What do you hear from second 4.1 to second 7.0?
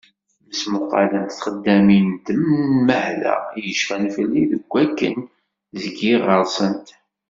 fell-i seg wakken zgiɣ ɣer-sent.